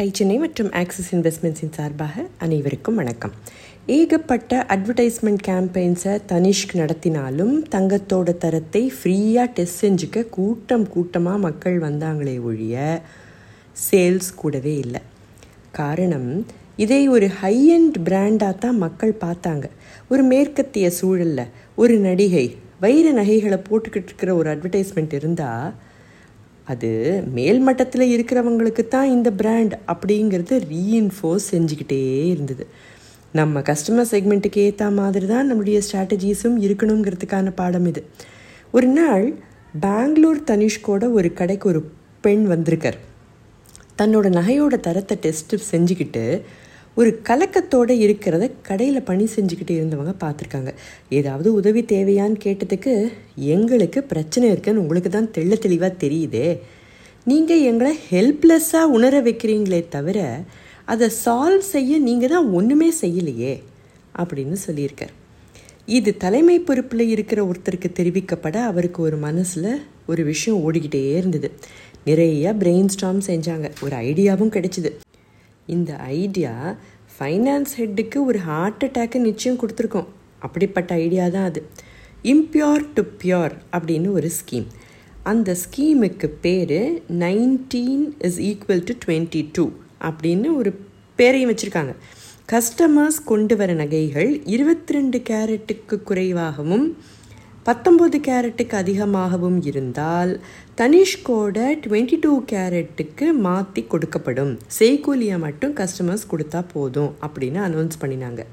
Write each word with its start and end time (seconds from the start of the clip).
Tie 0.00 0.06
Chennai 0.18 0.36
e 0.36 0.40
மற்றும் 0.42 0.68
Axis 0.80 1.08
இன்வெஸ்ட்மெண்ட்ஸின் 1.14 1.72
சார்பாக 1.76 2.22
அனைவருக்கும் 2.44 2.98
வணக்கம். 3.00 3.32
ஏகப்பட்ட 3.96 4.52
அட்வர்டைஸ்மெண்ட் 4.74 5.42
கேம்பெயின்ஸை 5.48 6.14
தனிஷ்க் 6.30 6.72
நடத்தினாலும் 6.80 7.52
தங்கத்தோட 7.74 8.32
தரத்தை 8.44 8.82
ஃப்ரீயாக 8.98 9.52
டெஸ்ட் 9.56 9.80
செஞ்சுக்க 9.82 10.22
கூட்டம் 10.36 10.86
கூட்டமாக 10.88 11.38
மக்கள் 11.38 11.76
வந்தாங்களே 11.78 12.36
ஒழிய 12.50 13.02
சேல்ஸ் 13.88 14.30
கூடவே 14.34 14.74
இல்லை. 14.84 15.02
காரணம் 15.72 16.30
இதை 16.76 17.02
ஒரு 17.08 17.28
ஹையண்ட் 17.42 17.98
பிராண்டாக 18.08 18.56
தான் 18.64 18.80
மக்கள் 18.86 19.14
பார்த்தாங்க. 19.26 19.68
ஒரு 20.08 20.24
மேற்கத்திய 20.32 20.88
சூழலில் 21.00 21.46
ஒரு 21.74 21.96
நடிகை 22.08 22.46
வைர 22.78 23.06
நகைகளை 23.20 23.60
போட்டுக்கிட்டு 23.68 24.12
இருக்கிற 24.12 24.32
ஒரு 24.34 24.50
அட்வர்டைஸ்மெண்ட் 24.54 25.14
இருந்தால் 25.20 25.70
அது 26.64 27.22
மேல் 27.32 27.58
மட்டத்தில் 27.58 28.18
இருக்கிறவங்களுக்கு 28.18 28.88
தான் 28.88 29.10
இந்த 29.10 29.32
பிராண்ட் 29.32 29.78
அப்படிங்கிறது 29.86 30.60
ரீஇன்ஃபோர்ஸ் 30.72 31.48
செஞ்சுக்கிட்டே 31.50 32.26
இருந்தது. 32.26 32.66
நம்ம 33.32 33.60
கஸ்டமர் 33.60 34.10
செக்மெண்ட்டுக்கு 34.10 34.56
ஏற்ற 34.56 34.90
மாதிரி 34.90 35.26
தான் 35.26 35.52
நம்மளுடைய 35.52 35.80
ஸ்ட்ராட்டஜிஸும் 35.92 36.58
இருக்கணுங்கிறதுக்கான 36.58 37.52
பாடம் 37.54 37.86
இது. 37.86 38.04
ஒரு 38.72 38.86
நாள் 38.86 39.34
பெங்களூர் 39.80 40.40
தனிஷ்கோட 40.40 41.12
ஒரு 41.12 41.32
கடைக்கு 41.32 41.68
ஒரு 41.68 41.90
பெண் 42.20 42.44
வந்திருக்கார். 42.44 43.08
தன்னோட 43.98 44.28
நகையோட 44.30 44.80
தரத்தை 44.80 45.18
டெஸ்ட்டு 45.22 45.58
செஞ்சுக்கிட்டு 45.70 46.42
ஒரு 46.98 47.10
கலக்கத்தோடு 47.28 47.94
இருக்கிறத 48.04 48.44
கடையில் 48.68 49.06
பணி 49.10 49.24
செஞ்சுக்கிட்டு 49.34 49.74
இருந்தவங்க 49.78 50.12
பார்த்துருக்காங்க. 50.22 50.70
ஏதாவது 51.18 51.48
உதவி 51.54 51.82
தேவையான்னு 51.92 52.38
கேட்டதுக்கு 52.44 52.92
எங்களுக்கு 53.54 54.00
பிரச்சனை 54.02 54.50
இருக்குன்னு 54.50 54.80
உங்களுக்கு 54.80 55.10
தான் 55.10 55.30
தெள்ள 55.36 55.58
தெளிவாக 55.58 55.92
தெரியுதே. 56.04 56.58
நீங்கள் 57.24 57.64
எங்களை 57.70 57.92
ஹெல்ப்லெஸ்ஸாக 58.10 58.92
உணர 58.96 59.22
வைக்கிறீங்களே 59.22 59.80
தவிர 59.88 60.18
அதை 60.92 61.08
சால்வ் 61.24 61.64
செய்ய 61.74 61.98
நீங்கள் 61.98 62.32
தான் 62.34 62.48
ஒன்றுமே 62.58 62.90
செய்யலையே 63.02 63.54
அப்படின்னு 64.20 64.56
சொல்லியிருக்கார். 64.66 65.14
இது 65.98 66.10
தலைமை 66.16 66.56
பொறுப்பில் 66.60 67.04
இருக்கிற 67.08 67.40
ஒருத்தருக்கு 67.50 67.90
தெரிவிக்கப்பட 67.98 68.56
அவருக்கு 68.70 69.02
ஒரு 69.02 69.16
மனசில் 69.26 69.70
ஒரு 70.06 70.24
விஷயம் 70.24 70.60
ஓடிக்கிட்டே 70.64 71.02
இருந்தது. 71.20 71.50
நிறைய 72.04 72.52
பிரெயின் 72.62 72.92
ஸ்டாம் 72.94 73.20
செஞ்சாங்க. 73.28 73.68
ஒரு 73.84 73.96
ஐடியாவும் 73.96 74.52
கிடைச்சிது. 74.56 74.92
இந்த 75.76 75.92
ஐடியா 76.20 76.52
ஃபைனான்ஸ் 77.14 77.72
ஹெட்டுக்கு 77.78 78.18
ஒரு 78.30 78.38
ஹார்ட் 78.48 78.84
அட்டாக்கு 78.86 79.18
நிச்சயம் 79.28 79.58
கொடுத்துருக்கோம். 79.62 80.08
அப்படிப்பட்ட 80.46 80.90
ஐடியா 81.06 81.24
தான் 81.28 81.48
அது. 81.50 81.60
இம்பியோர் 82.32 82.84
டு 82.94 83.02
பியோர் 83.22 83.54
அப்படின்னு 83.76 84.10
ஒரு 84.18 84.30
ஸ்கீம் 84.38 84.68
அந்த 85.30 85.50
ஸ்கீமுக்கு 85.62 86.28
பேர் 86.44 86.78
nineteen 87.24 88.04
is 88.28 88.40
equal 88.50 88.84
to 88.88 88.94
twenty 89.04 89.42
two 89.52 89.64
அப்படின்னு 90.08 90.48
ஒரு 90.60 90.70
பேரையும் 91.18 91.50
வச்சுருக்காங்க. 91.50 91.94
கஸ்டமர்ஸ் 92.52 93.18
கொண்டு 93.30 93.54
வர 93.56 93.70
நகைகள் 93.80 94.30
இருபத்தி 94.54 94.92
ரெண்டு 94.92 95.18
கேரட்டுக்கு 95.28 95.96
குறைவாகவும் 96.08 96.86
பத்தொம்பது 97.66 98.18
கேரட்டுக்கு 98.28 98.74
அதிகமாகவும் 98.82 99.58
இருந்தால் 99.70 100.32
தனிஷ்கோட 100.80 101.58
டுவெண்ட்டி 101.84 102.16
டூ 102.20 102.30
கேரட்டுக்கு 102.50 103.26
மாற்றி 103.46 103.86
கொடுக்கப்படும். 103.88 104.52
செய்கூலியை 104.78 105.38
மட்டும் 105.38 105.72
கஸ்டமர்ஸ் 105.80 106.24
கொடுத்தா 106.30 106.60
போதும் 106.72 107.10
அப்படின்னு 107.26 107.58
அனௌன்ஸ் 107.66 107.98
பண்ணினாங்க. 108.02 108.44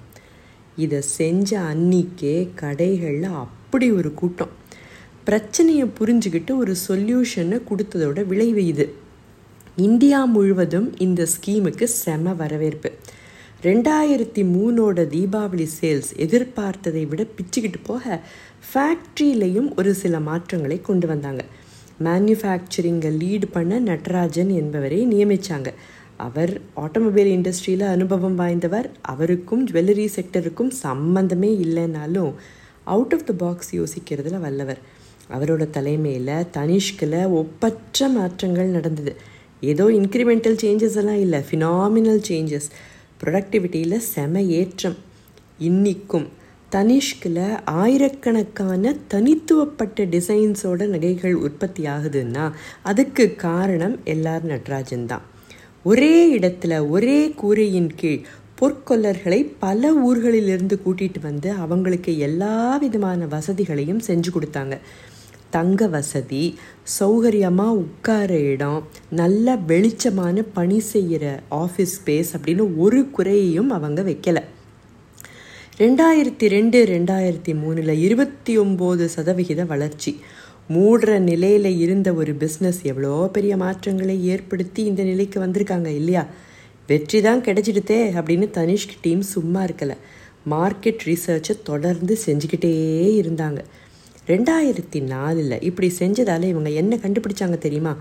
இதை 0.76 1.00
செஞ்ச 1.02 1.60
அன்னிக்கே 1.60 2.50
கடைகளில் 2.62 3.30
அப்படி 3.44 3.92
ஒரு 3.92 4.14
கூட்டம். 4.14 4.50
பிரச்சனையை 5.24 5.86
புரிஞ்சுக்கிட்டு 6.00 6.56
ஒரு 6.58 6.74
சொல்யூஷனை 6.88 7.60
கொடுத்ததோட 7.70 8.26
விளைவு 8.26 8.66
இது. 8.66 8.88
இந்தியா 9.76 10.26
முழுவதும் 10.26 10.90
இந்த 11.06 11.28
ஸ்கீமுக்கு 11.36 11.84
செம 11.84 12.34
வரவேற்பு. 12.34 12.92
ரெண்டாயிரத்தி 13.68 14.46
மூணோட 14.56 15.06
தீபாவளி 15.16 15.68
சேல்ஸ் 15.80 16.12
எதிர்பார்த்ததை 16.26 17.06
விட 17.14 17.26
பிச்சுக்கிட்டு 17.38 17.82
போக 17.84 18.20
ஃபேக்ட்ரியிலையும் 18.74 19.72
ஒரு 19.76 19.94
சில 19.94 20.20
மாற்றங்களை 20.20 20.80
கொண்டு 20.82 21.08
வந்தாங்க. 21.08 21.46
மேனுஃபேக்சரிங்கை 22.04 23.12
லீட் 23.22 23.46
பண்ண 23.52 23.80
நட்ராஜன் 23.80 24.52
என்பவரை 24.56 25.08
நியமித்தாங்க 25.08 25.70
அவர் 26.18 26.62
ஆட்டோமொபைல் 26.76 27.32
இண்டஸ்ட்ரியில் 27.36 27.86
அனுபவம் 27.88 28.40
வாய்ந்தவர். 28.40 28.88
அவருக்கும் 29.02 29.68
ஜுவல்லரி 29.68 30.08
செக்டருக்கும் 30.16 30.72
சம்மந்தமே 30.84 31.52
இல்லைனாலும் 31.66 32.32
அவுட் 32.84 33.14
ஆஃப் 33.14 33.26
த 33.26 33.34
பாக்ஸ் 33.34 33.72
யோசிக்கிறதுல 33.76 34.40
வல்லவர். 34.40 34.80
அவரோட 35.34 35.70
தலைமையில் 35.70 36.48
தனிஷ்கில் 36.58 37.30
ஒப்பற்ற 37.30 38.08
மாற்றங்கள் 38.08 38.68
நடந்தது. 38.68 39.16
ஏதோ 39.62 39.86
இன்க்ரிமெண்டல் 39.86 40.58
சேஞ்சஸ் 40.64 40.96
எல்லாம் 40.96 41.20
இல்லை 41.20 41.40
ஃபினாமினல் 41.50 42.22
சேஞ்சஸ் 42.30 42.70
ப்ரொடக்டிவிட்டியில் 43.24 43.98
செம 43.98 44.42
ஏற்றம். 44.42 44.98
இன்னிக்கும் 45.60 46.28
தனிஷ்கில் 46.76 47.44
ஆயிரக்கணக்கான 47.66 48.94
தனித்துவப்பட்ட 49.14 50.06
டிசைன்ஸோட 50.14 50.88
நகைகள் 50.88 51.34
உற்பத்தி 51.34 51.84
ஆகுதுன்னா 51.84 52.52
அதுக்கு 52.84 53.36
காரணம் 53.36 53.96
எல்லார் 54.04 54.46
நட்ராஜன் 54.46 55.06
தான். 55.06 55.22
ஒரே 55.84 56.38
இடத்துல 56.38 56.90
ஒரே 56.90 57.30
கூரையின் 57.30 57.96
கீழ் 57.96 58.26
பொற்கொல்லர்களை 58.62 59.40
பல 59.60 59.92
ஊர்களிலிருந்து 60.08 60.78
கூட்டிகிட்டு 60.86 61.22
வந்து 61.22 61.52
அவங்களுக்கு 61.52 62.18
எல்லா 62.18 62.78
விதமான 62.78 63.26
வசதிகளையும் 63.26 64.04
செஞ்சு 64.08 64.32
கொடுத்தாங்க. 64.34 64.78
தங்க 65.50 65.88
வசதி 65.88 66.44
சௌகரியமாக 67.00 67.80
உட்கார 67.84 68.40
இடம் 68.40 68.84
நல்ல 69.10 69.56
வெளிச்சமான 69.56 70.46
பணி 70.54 70.80
செய்கிற 70.80 71.40
ஆஃபீஸ் 71.52 71.96
ஸ்பேஸ் 71.98 72.34
அப்படின்னு 72.36 72.68
ஒரு 72.78 73.02
குறையையும் 73.12 73.70
அவங்க 73.70 74.02
வைக்கலை. 74.02 74.44
ரெண்டாயிரத்தி 75.80 76.48
ரெண்டு 76.48 76.86
ரெண்டாயிரத்தி 76.86 77.54
மூணில் 77.54 77.90
இருபத்தி 77.90 78.60
ஒம்பது 78.60 79.06
சதவிகித 79.06 79.66
வளர்ச்சி. 79.66 80.20
மூடுற 80.70 81.20
நிலையில் 81.20 81.78
இருந்த 81.78 82.14
ஒரு 82.14 82.34
பிஸ்னஸ் 82.34 82.82
எவ்வளோ 82.82 83.30
பெரிய 83.34 83.58
மாற்றங்களை 83.58 84.26
ஏற்படுத்தி 84.26 84.84
இந்த 84.84 85.04
நிலைக்கு 85.04 85.40
வந்திருக்காங்க 85.40 85.86
இல்லையா? 85.86 86.28
வெற்றி 86.88 87.22
தான் 87.22 87.42
கிடைச்சிடுதே 87.42 88.00
அப்படின்னு 88.20 88.48
தனிஷ்க் 88.54 88.98
டீம் 89.02 89.22
சும்மா 89.22 89.64
இருக்கலை. 89.64 89.98
மார்க்கெட் 90.50 91.06
ரிசர்ச்சை 91.06 91.56
தொடர்ந்து 91.64 92.18
செஞ்சுக்கிட்டே 92.26 92.74
இருந்தாங்க. 93.22 93.60
ரெண்டாயிரத்தி 94.28 95.02
நாலில் 95.02 95.62
இப்படி 95.62 95.92
செஞ்சதால் 96.00 96.44
இவங்க 96.44 96.70
என்ன 96.70 96.96
கண்டுபிடிச்சாங்க 96.96 97.58
தெரியுமா? 97.58 97.98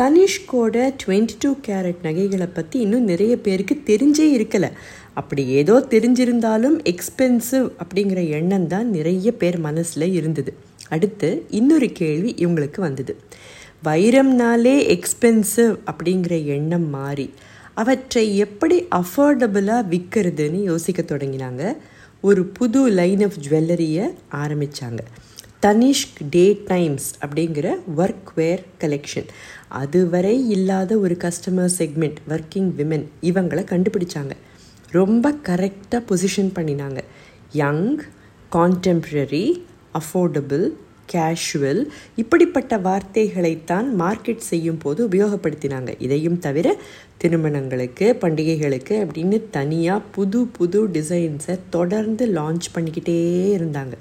தனிஷ்கோட 0.00 0.76
டுவெண்ட்டி 1.00 1.36
டூ 1.38 1.50
கேரட் 1.66 2.00
நகைகளை 2.02 2.46
பற்றி 2.46 2.80
இன்னும் 2.80 3.04
நிறைய 3.04 3.38
பேருக்கு 3.38 3.74
தெரிஞ்சே 3.86 4.26
இருக்கலை. 4.38 4.70
அப்படி 5.14 5.42
ஏதோ 5.60 5.86
தெரிஞ்சிருந்தாலும் 5.90 6.76
எக்ஸ்பென்சிவ் 6.90 7.66
அப்படிங்கிற 7.82 8.28
எண்ணம் 8.28 8.66
தான் 8.66 8.90
நிறைய 8.90 9.32
பேர் 9.32 9.58
மனசில் 9.58 10.12
இருந்தது. 10.12 10.52
அடுத்து 10.88 11.28
இன்னொரு 11.50 11.92
கேள்வி 11.92 12.34
இவங்களுக்கு 12.38 12.80
வந்தது. 12.80 13.16
வைரம்னாலே 13.84 14.76
எக்ஸ்பென்சிவ் 14.94 15.74
அப்படிங்கிற 15.90 16.44
எண்ணம் 16.44 16.88
மாறி 16.90 17.30
அவற்றை 17.74 18.24
எப்படி 18.36 18.76
அஃபோர்டபுளாக 18.96 19.88
விற்கிறதுன்னு 19.94 20.62
யோசிக்க 20.62 21.02
தொடங்கினாங்க. 21.02 21.76
ஒரு 22.20 22.44
புது 22.58 22.88
லைன் 22.88 23.22
ஆஃப் 23.22 23.38
ஜுவல்லரியை 23.48 24.04
ஆரம்பித்தாங்க 24.32 25.00
தனிஷ்க் 25.64 26.18
டே 26.30 26.62
டைம்ஸ் 26.66 27.14
அப்படிங்கிற 27.26 27.74
ஒர்க் 27.96 28.30
வேர் 28.34 28.64
கலெக்ஷன் 28.80 29.28
அதுவரை 29.68 30.48
இல்லாத 30.48 30.98
ஒரு 30.98 31.16
கஸ்டமர் 31.20 31.70
செக்மெண்ட் 31.78 32.14
ஒர்க்கிங் 32.28 32.70
விமென் 32.78 33.04
இவங்களை 33.22 33.62
கண்டுபிடிச்சாங்க. 33.64 34.30
ரொம்ப 34.90 35.32
கரெக்டாக 35.32 36.02
பொசிஷன் 36.08 36.50
பண்ணினாங்க. 36.54 36.98
யங் 37.52 38.00
கான்டெம்ப்ரரி 38.52 39.62
அஃபோர்டபுள் 39.98 40.70
கேஷுவல் 41.12 41.86
இப்படிப்பட்ட 42.16 42.76
வார்த்தைகளைத்தான் 42.76 43.86
மார்க்கெட் 43.98 44.44
செய்யும் 44.50 44.78
போது 44.78 45.08
உபயோகப்படுத்தினாங்க. 45.08 45.94
இதையும் 45.98 46.38
தவிர 46.38 46.76
திருமணங்களுக்கு 47.16 48.16
பண்டிகைகளுக்கு 48.20 48.94
அப்படின்னு 49.06 49.42
தனியாக 49.50 50.02
புது 50.10 50.46
புது 50.46 50.88
டிசைன்ஸை 50.88 51.58
தொடர்ந்து 51.70 52.26
லான்ச் 52.26 52.68
பண்ணிக்கிட்டே 52.74 53.18
இருந்தாங்க. 53.58 53.92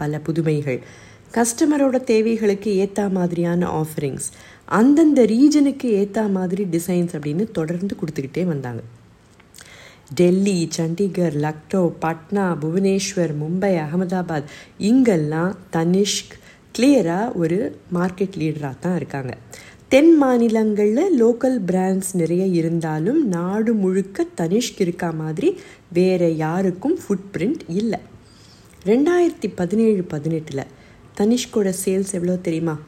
பல 0.00 0.18
புதுமைகள். 0.18 0.80
கஸ்டமரோட 1.36 1.96
தேவைகளுக்கு 2.10 2.70
ஏற்ற 2.82 3.08
மாதிரியான 3.08 3.62
ஆஃபரிங்ஸ் 3.80 4.28
அந்தந்த 4.78 5.20
ரீஜனுக்கு 5.24 5.88
ஏற்ற 6.00 6.22
மாதிரி 6.36 6.62
டிசைன்ஸ் 6.74 7.14
அப்படின்னு 7.16 7.44
தொடர்ந்து 7.58 7.96
கொடுத்துக்கிட்டே 8.00 8.44
வந்தாங்க. 8.52 8.82
டெல்லி 10.14 10.58
சண்டிகர் 10.76 11.36
லக்னோ 11.44 11.82
பட்னா 12.02 12.44
புவனேஸ்வர் 12.62 13.34
மும்பை 13.42 13.72
அகமதாபாத் 13.84 14.50
இங்கெல்லாம் 14.78 15.54
தனிஷ்க் 15.72 16.34
கிளியராக 16.78 17.34
ஒரு 17.34 17.58
மார்க்கெட் 17.94 18.36
லீடராக 18.38 18.78
தான் 18.80 18.96
இருக்காங்க. 18.96 19.32
தென் 19.88 20.12
மாநிலங்களில் 20.16 21.24
லோக்கல் 21.24 21.58
பிராண்ட்ஸ் 21.66 22.12
நிறைய 22.12 22.44
இருந்தாலும் 22.58 23.20
நாடு 23.28 23.72
முழுக்க 23.74 24.26
தனிஷ்க் 24.40 24.80
இருக்கா 24.84 25.10
மாதிரி 25.22 25.50
வேறு 25.92 26.36
யாருக்கும் 26.36 26.98
ஃபுட் 26.98 27.26
பிரிண்ட் 27.36 27.62
இல்லை. 27.68 28.00
ரெண்டாயிரத்தி 28.86 29.48
பதினேழு 29.54 30.02
பதினெட்டில் 30.02 30.60
தனிஷ்கோட 31.18 31.72
சேல்ஸ் 31.84 32.12
எவ்வளோ 32.12 32.36
தெரியுமா? 32.36 32.78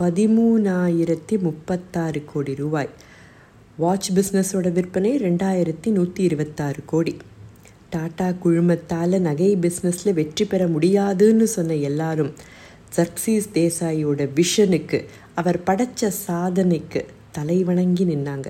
பதிமூணாயிரத்தி 0.00 1.38
முப்பத்தாறு 1.38 2.24
கோடி 2.24 2.54
ரூபாய். 2.54 2.88
வாட்ச் 3.76 4.10
பிஸ்னஸோட 4.12 4.72
விற்பனை 4.72 5.18
ரெண்டாயிரத்தி 5.18 5.90
நூற்றி 5.90 6.22
இருபத்தாறு 6.24 6.82
கோடி. 6.86 7.16
டாடா 7.90 8.30
குழுமத்தால் 8.30 9.18
நகை 9.18 9.56
பிஸ்னஸில் 9.56 10.12
வெற்றி 10.12 10.44
பெற 10.44 10.68
முடியாதுன்னு 10.68 11.44
சொன்ன 11.44 11.74
எல்லாரும் 11.74 12.32
ஜர்க்சீஸ் 12.96 13.48
தேசாயோட 13.54 14.28
விஷனுக்கு 14.40 15.04
அவர் 15.34 15.60
படைச்ச 15.66 16.10
சாதனைக்கு 16.26 17.04
தலை 17.32 17.64
வணங்கி 17.64 18.04
நின்னாங்க. 18.04 18.46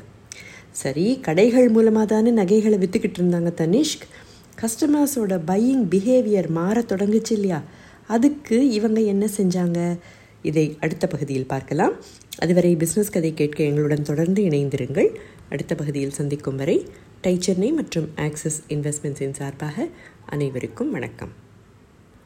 சரி 0.71 1.19
கடைகள் 1.23 1.69
மூலமாக 1.69 2.07
தானே 2.07 2.31
நகைகளை 2.31 2.79
விற்றுக்கிட்டு 2.79 3.21
இருந்தாங்க 3.21 3.53
தனிஷ்க்? 3.63 4.07
கஸ்டமர்ஸோட 4.65 5.41
பையிங் 5.47 5.85
பிஹேவியர் 5.91 6.49
மாற 6.49 6.81
தொடங்குச்சு 6.81 7.31
இல்லையா? 7.31 7.63
அதுக்கு 8.07 8.71
இவங்க 8.71 9.01
என்ன 9.01 9.29
செஞ்சாங்க? 9.37 9.99
இதை 10.43 10.77
அடுத்த 10.81 11.07
பகுதியில் 11.07 11.47
பார்க்கலாம். 11.47 11.93
அதுவரை 12.39 12.77
பிஸ்னஸ் 12.77 13.13
கதை 13.13 13.35
கேட்க 13.35 13.65
எங்களுடன் 13.65 14.03
தொடர்ந்து 14.03 14.43
இணைந்திருங்கள். 14.43 15.15
அடுத்த 15.51 15.75
பகுதியில் 15.75 16.11
சந்திக்கும் 16.11 16.57
வரை 16.57 16.87
டை 17.21 17.37
சென்னை 17.41 17.73
மற்றும் 17.73 18.09
ஆக்சிஸ் 18.17 18.63
இன்வெஸ்ட்மெண்ட்ஸின் 18.69 19.33
சார்பாக 19.33 19.89
அனைவருக்கும் 20.27 20.91
வணக்கம். 20.91 21.44